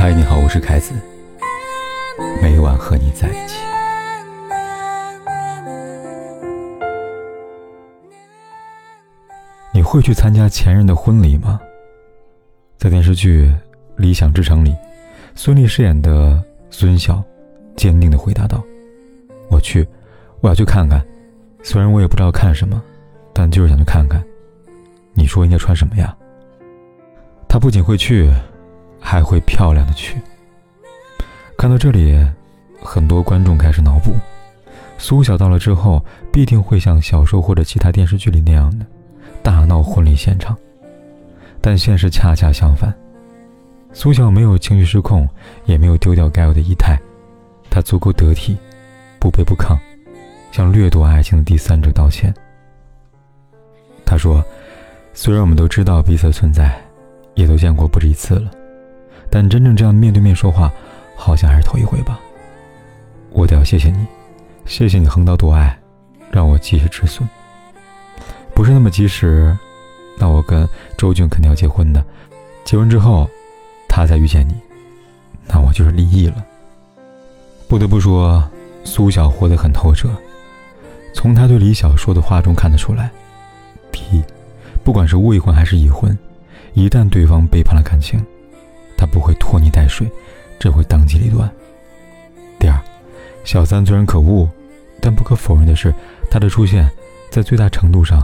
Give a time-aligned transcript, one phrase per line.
[0.00, 0.94] 嗨，你好，我是凯子。
[2.40, 3.58] 每晚和你在一起。
[9.74, 11.60] 你会去参加前任的婚礼吗？
[12.76, 13.46] 在电视剧
[13.96, 14.72] 《理想之城》里，
[15.34, 16.40] 孙俪饰演的
[16.70, 17.20] 孙晓
[17.74, 18.62] 坚定的回答道
[19.50, 19.84] ：“我去，
[20.40, 21.04] 我要去看看。
[21.64, 22.80] 虽然我也不知道看什么，
[23.32, 24.24] 但就是想去看看。
[25.12, 26.16] 你说应该穿什么呀？”
[27.50, 28.32] 他不仅会去，
[29.00, 30.20] 还会漂亮的去。
[31.56, 32.16] 看到这里，
[32.82, 34.14] 很多观众开始脑补：
[34.96, 38.86] 苏晓到了之后，必定会像小说或者其他电视剧里那样的
[39.42, 40.56] 大闹婚礼现场。
[41.60, 42.94] 但现实恰恰相反，
[43.92, 45.28] 苏晓没有情绪失控，
[45.64, 46.96] 也没有丢掉该有的仪态，
[47.68, 48.56] 她足够得体，
[49.18, 49.76] 不卑不亢，
[50.52, 52.32] 向掠夺爱情的第三者道歉。
[54.04, 54.42] 他说
[55.12, 56.80] ：“虽然我们都知道彼此存在，
[57.34, 58.50] 也都见过不止一次了，
[59.30, 60.72] 但真正这样面对面说话。”
[61.20, 62.20] 好像还是头一回吧。
[63.30, 64.06] 我得要谢谢你，
[64.66, 65.76] 谢谢你横刀夺爱，
[66.30, 67.28] 让我及时止损。
[68.54, 69.58] 不是那么及时，
[70.16, 70.66] 那我跟
[70.96, 72.04] 周俊肯定要结婚的。
[72.64, 73.28] 结婚之后，
[73.88, 74.54] 他再遇见你，
[75.48, 76.36] 那我就是离异了。
[77.66, 78.48] 不得不说，
[78.84, 80.08] 苏晓活得很透彻。
[81.12, 83.10] 从他对李晓说的话中看得出来：
[83.90, 84.22] 第一，
[84.84, 86.16] 不管是未婚还是已婚，
[86.74, 88.24] 一旦对方背叛了感情，
[88.98, 90.06] 他不会拖泥带水。
[90.60, 91.48] 只会当机立断。
[92.58, 92.76] 第二，
[93.44, 94.50] 小三虽然可恶，
[95.00, 95.94] 但不可否认的是，
[96.28, 96.84] 他的出现
[97.30, 98.20] 在最大程度上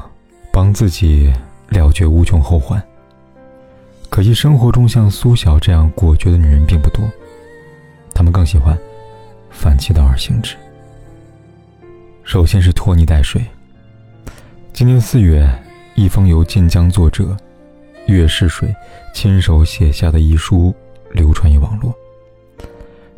[0.53, 1.33] 帮自己
[1.69, 2.83] 了却无穷后患。
[4.11, 7.09] 可惜生活中像苏晓这样果决的女人并不多，
[8.13, 8.77] 她们更喜欢
[9.49, 10.57] 反其道而行之。
[12.25, 13.45] 首先是拖泥带水。
[14.73, 15.49] 今年四月，
[15.95, 17.37] 一封由晋江作者
[18.07, 18.75] 岳世水
[19.13, 20.75] 亲手写下的遗书
[21.13, 21.95] 流传于网络。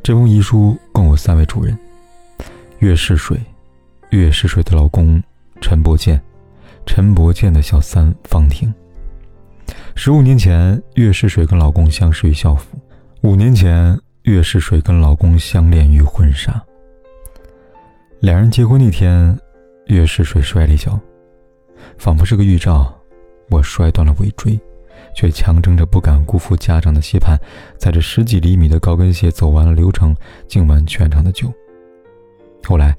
[0.03, 1.77] 这封遗书共有三位主人：
[2.79, 3.41] 岳世水、
[4.11, 5.23] 岳世水的老公
[5.61, 6.21] 陈伯健、
[6.87, 8.73] 陈伯健的小三方婷。
[9.97, 12.79] 十五年前，岳世水跟老公相识于校服；
[13.23, 16.63] 五年前，岳世水跟老公相恋于婚纱。
[18.21, 19.37] 两人结婚那天，
[19.87, 20.99] 岳世水摔了一跤，
[21.99, 22.95] 仿佛是个预兆，
[23.51, 24.57] 我摔断了尾椎。
[25.17, 27.41] 却强撑着不敢辜负家长的期盼，
[27.79, 30.15] 踩着十几厘米的高跟鞋走完了流程，
[30.47, 31.51] 敬完全场的酒。
[32.63, 32.95] 后来，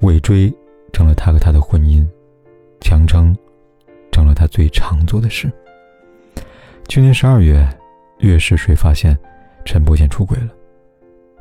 [0.00, 0.52] 尾椎
[0.92, 2.06] 成了他和他的婚姻，
[2.82, 3.34] 强撑
[4.12, 5.50] 成了他最常做的事。
[6.86, 7.66] 去年十二月，
[8.18, 9.18] 岳世水发现
[9.64, 10.48] 陈伯贤出轨了。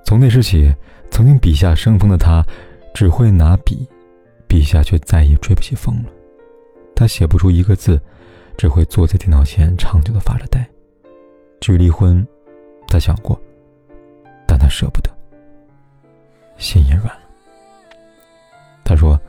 [0.05, 0.73] 从那时起，
[1.11, 2.41] 曾经笔下生风的他，
[2.93, 3.85] 只会拿笔，
[4.47, 6.09] 笔下却再也吹不起风了。
[6.95, 7.99] 他写不出一个字。
[8.57, 10.67] 只会坐在电脑前长久的发着呆。
[11.59, 12.25] 至于离婚，
[12.87, 13.39] 他想过，
[14.47, 15.09] 但他舍不得，
[16.57, 17.21] 心也软了。
[18.83, 19.19] 他说：“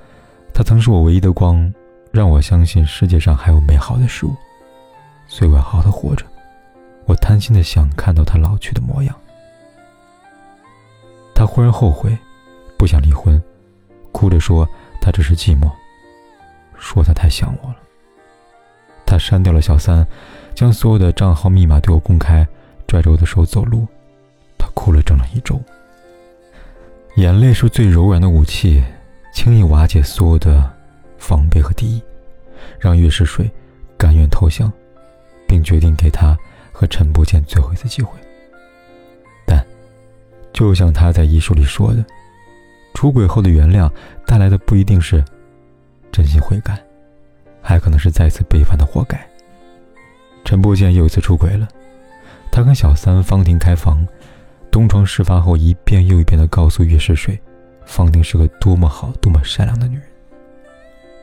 [0.53, 1.73] 他曾是我唯一的光，
[2.11, 4.35] 让我相信世界上还有美好的事物，
[5.27, 6.27] 所以我要好好的活着。
[7.07, 9.15] 我贪心的想看到他老去的模样。”
[11.35, 12.17] 他忽然后悔，
[12.77, 13.41] 不想离婚，
[14.13, 14.69] 哭着说
[15.01, 15.71] ：“他只是寂寞，
[16.77, 17.77] 说他太想我了。”
[19.15, 20.05] 他删掉了小三，
[20.57, 22.45] 将所有的账号密码对我公开，
[22.89, 23.87] 拽着我的手走路。
[24.59, 25.61] 他哭了整整一周。
[27.15, 28.83] 眼泪是最柔软的武器，
[29.33, 30.69] 轻易瓦解所有的
[31.17, 32.03] 防备和敌意，
[32.81, 33.49] 让岳世水
[33.97, 34.73] 甘愿投降，
[35.47, 36.37] 并决定给他
[36.73, 38.19] 和陈不见最后一次机会。
[39.47, 39.65] 但，
[40.53, 42.05] 就像他在遗书里说的，
[42.95, 43.89] 出轨后的原谅
[44.27, 45.25] 带来的不一定是
[46.11, 46.77] 真心悔改。
[47.65, 49.19] 还可能是再次背叛的活该。
[50.45, 51.67] 陈伯健又一次出轨了，
[52.53, 54.07] 他跟小三方婷开房，
[54.71, 57.41] 东窗事发后一遍又一遍地告诉岳世水，
[57.87, 60.05] 方婷是个多么好、多么善良的女人，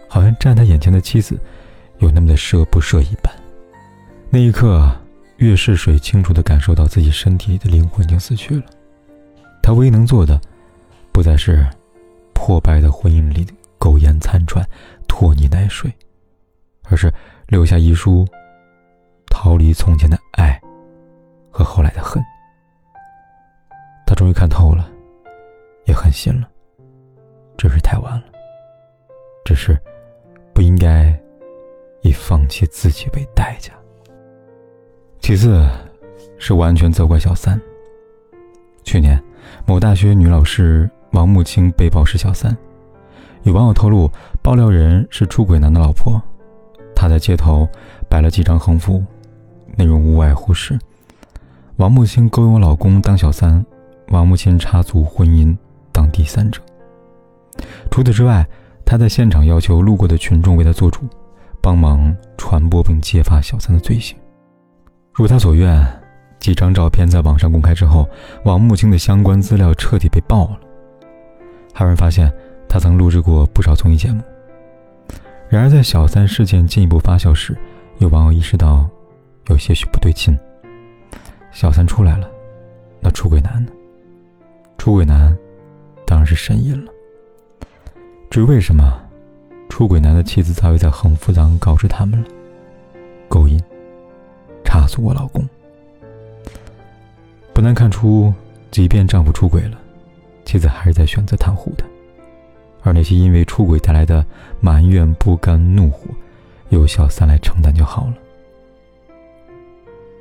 [0.09, 1.39] 好像站他眼前的妻子
[1.99, 3.31] 有那么的舍不舍一般。
[4.31, 4.91] 那一刻，
[5.37, 8.63] 岳世水清楚地感受到自己身体里的灵魂已经死去了，
[9.61, 10.41] 他唯一能做的，
[11.11, 11.63] 不再是
[12.33, 13.45] 破败的婚姻里
[13.77, 14.67] 苟延残喘、
[15.07, 15.93] 拖泥带水。
[16.91, 17.11] 而是
[17.47, 18.27] 留下遗书，
[19.27, 20.59] 逃离从前的爱
[21.49, 22.21] 和后来的恨。
[24.05, 24.91] 他终于看透了，
[25.85, 26.49] 也狠心了，
[27.57, 28.23] 只是太晚了。
[29.45, 29.79] 只是
[30.53, 31.17] 不应该
[32.01, 33.71] 以放弃自己为代价。
[35.19, 35.65] 其次，
[36.37, 37.59] 是完全责怪小三。
[38.83, 39.21] 去年，
[39.65, 42.55] 某大学女老师王木青被曝是小三，
[43.43, 44.11] 有网友透露，
[44.41, 46.21] 爆料人是出轨男的老婆。
[47.01, 47.67] 他在街头
[48.07, 49.03] 摆了几张横幅，
[49.75, 50.77] 内容无外乎是
[51.77, 53.65] ：“王木青勾引我老公当小三，
[54.09, 55.57] 王木青插足婚姻
[55.91, 56.61] 当第三者。
[57.89, 58.47] 除此之外，
[58.85, 61.01] 他在现场要求路过的群众为他做主，
[61.59, 64.15] 帮忙传播并揭发小三的罪行。
[65.11, 65.83] 如他所愿，
[66.39, 68.07] 几张照片在网上公开之后，
[68.45, 70.59] 王木青的相关资料彻底被爆了。
[71.73, 72.31] 还有人发现
[72.69, 74.21] 他曾录制过不少综艺节目。
[75.51, 77.53] 然而，在小三事件进一步发酵时，
[77.97, 78.89] 有网友意识到
[79.47, 80.33] 有些许不对劲。
[81.51, 82.31] 小三出来了，
[83.01, 83.69] 那出轨男呢？
[84.77, 85.37] 出轨男
[86.07, 86.91] 当然是神隐了。
[88.29, 88.97] 至于为什么，
[89.67, 92.27] 出轨男的妻子早已在横幅上告知他们了：
[93.27, 93.61] 勾引、
[94.63, 95.45] 插足我老公。
[97.53, 98.33] 不难看出，
[98.71, 99.77] 即便丈夫出轨了，
[100.45, 101.85] 妻子还是在选择袒护他。
[102.83, 104.25] 而那些因为出轨带来的
[104.59, 106.07] 埋怨、不甘、怒火，
[106.69, 108.13] 由小三来承担就好了，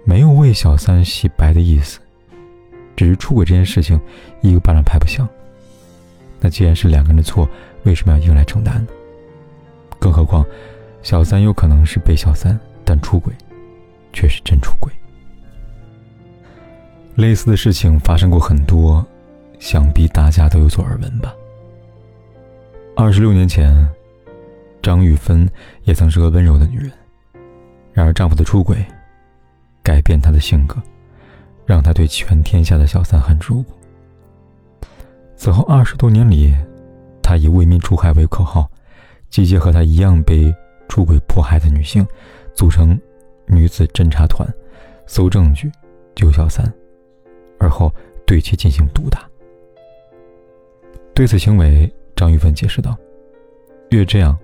[0.05, 1.99] 没有为小三洗白的意思，
[2.97, 3.99] 只是出轨这件事情
[4.43, 5.29] 一个巴掌拍不响。
[6.41, 7.49] 那既然是两个人的错，
[7.85, 8.89] 为什么要一个来承担呢？
[9.99, 10.45] 更何况，
[11.03, 13.33] 小三有可能是被小三，但出轨
[14.13, 14.91] 却是真出轨。
[17.17, 19.07] 类似的事情发生过很多，
[19.59, 21.35] 想必大家都有所耳闻吧。
[23.03, 23.75] 二十六年前，
[24.83, 25.49] 张玉芬
[25.85, 26.93] 也曾是个温柔的女人。
[27.95, 28.85] 然而，丈夫的出轨
[29.83, 30.77] 改变她的性格，
[31.65, 33.73] 让她对全天下的小三恨之入骨。
[35.35, 36.55] 此后二十多年里，
[37.23, 38.71] 她以“为民除害”为口号，
[39.31, 40.55] 集结和她一样被
[40.87, 42.07] 出轨迫害的女性，
[42.53, 43.01] 组成
[43.47, 44.47] 女子侦查团，
[45.07, 45.73] 搜证据、
[46.15, 46.71] 救小三，
[47.59, 47.91] 而后
[48.27, 49.27] 对其进行毒打。
[51.15, 51.91] 对此行为。
[52.21, 52.95] 张玉芬解释道
[53.89, 54.37] ：“越这样，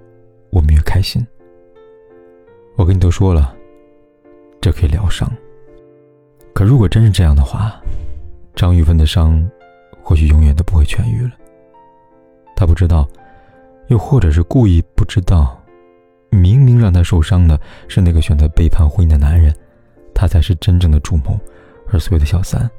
[0.49, 1.23] 我们越开心。
[2.75, 3.55] 我跟你都说了，
[4.63, 5.31] 这可以疗伤。
[6.55, 7.79] 可如果真是这样的话，
[8.55, 9.47] 张玉芬的伤
[10.03, 11.33] 或许永远都不会痊愈了。
[12.57, 13.07] 她不知道，
[13.89, 15.63] 又或者是故意不知道，
[16.31, 19.55] 明明让她受伤的是那个选择背叛婚姻的男人，
[20.15, 21.39] 他才是真正的主谋，
[21.93, 22.71] 而所谓的小三，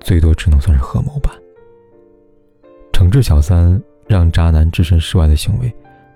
[0.00, 1.34] 最多只能算是合谋吧。
[3.00, 3.80] 惩治小三。”
[4.10, 5.72] 让渣男置身事外的行为，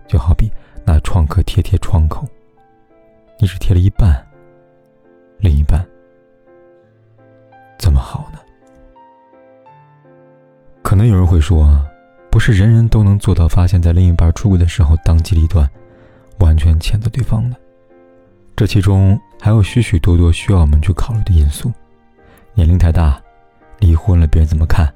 [0.08, 0.50] 就好比
[0.84, 2.26] 拿创可贴贴窗口，
[3.38, 4.20] 你只贴了一半，
[5.38, 5.86] 另一半
[7.78, 8.40] 怎么好呢？
[10.82, 11.80] 可能有人会说，
[12.32, 15.70] 不是人人都能做到发现，在另一半出轨的时候当机立断，
[16.40, 17.56] 完全谴责对方的。
[18.56, 21.72] 这其中还有许许多多需要我们去考虑的因素：
[22.54, 23.22] 年龄太大，
[23.78, 24.92] 离婚了别人怎么看？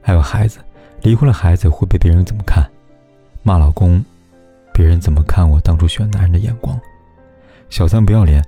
[0.00, 0.60] 还有孩子。
[1.02, 2.64] 离婚了，孩子会被别人怎么看？
[3.42, 4.04] 骂老公，
[4.72, 6.80] 别人怎么看我当初选男人的眼光？
[7.70, 8.40] 小三不要脸，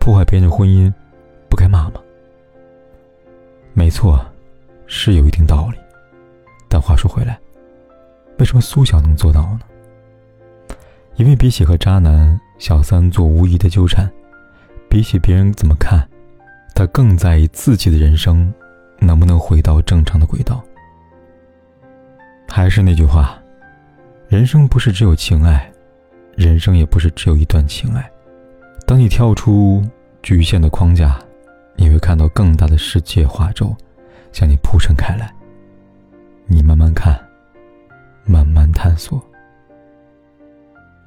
[0.00, 0.92] 破坏别人的婚姻，
[1.48, 2.00] 不该骂吗？
[3.72, 4.20] 没错，
[4.86, 5.78] 是有一定道理。
[6.68, 7.38] 但话说回来，
[8.38, 9.60] 为什么苏晓能做到呢？
[11.14, 14.10] 因为比起和渣男、小三做无意的纠缠，
[14.88, 16.08] 比起别人怎么看，
[16.74, 18.52] 他更在意自己的人生
[18.98, 20.60] 能不能回到正常的轨道。
[22.52, 23.40] 还是那句话，
[24.28, 25.70] 人生不是只有情爱，
[26.36, 28.10] 人生也不是只有一段情爱。
[28.84, 29.82] 当你跳出
[30.20, 31.16] 局限的框架，
[31.76, 33.74] 你会看到更大的世界画轴
[34.32, 35.32] 向你铺陈开来。
[36.46, 37.18] 你慢慢看，
[38.24, 39.22] 慢慢探索，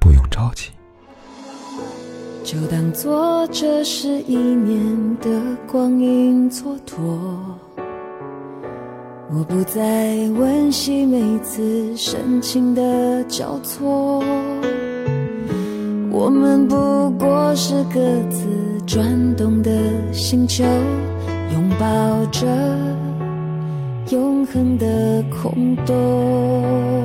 [0.00, 0.70] 不用着急。
[2.42, 7.54] 就当做这是一年的光阴蹉跎。
[9.36, 14.22] 我不再温习每次深情的交错，
[16.08, 18.00] 我们不过是各
[18.30, 18.46] 自
[18.86, 19.72] 转动的
[20.12, 20.62] 星球，
[21.52, 22.46] 拥抱着
[24.10, 27.04] 永恒的空洞。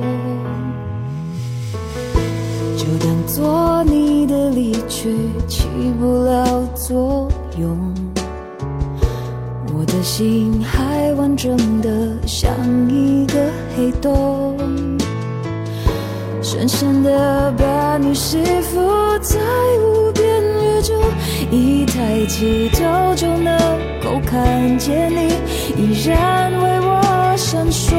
[2.76, 5.16] 就当做你的离去
[5.48, 5.66] 起
[5.98, 7.76] 不了作用。
[9.74, 10.89] 我的心还
[11.30, 11.88] 完整的
[12.26, 12.50] 像
[12.88, 13.34] 一个
[13.76, 14.56] 黑洞，
[16.42, 18.80] 深深的把你吸附
[19.20, 19.38] 在
[19.78, 20.92] 无边宇宙，
[21.48, 23.56] 一抬起头就能
[24.02, 25.28] 够看见你，
[25.76, 27.94] 依然为我闪烁，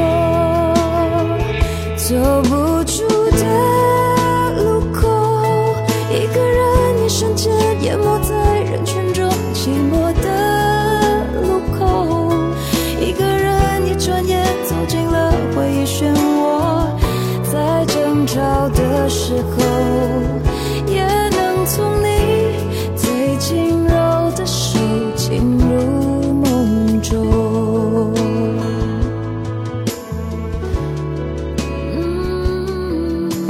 [1.96, 5.08] 走不出的路口，
[6.10, 8.11] 一个人一瞬间淹没。